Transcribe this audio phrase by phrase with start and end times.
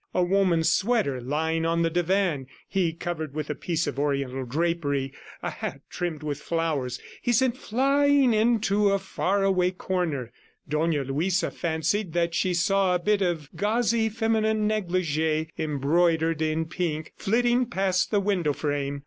[0.15, 5.13] A woman's sweater lying on the divan, he covered with a piece of Oriental drapery
[5.43, 10.31] a hat trimmed with flowers, he sent flying into a far away corner.
[10.67, 17.13] Dona Luisa fancied that she saw a bit of gauzy feminine negligee embroidered in pink,
[17.15, 18.99] flitting past the window frame.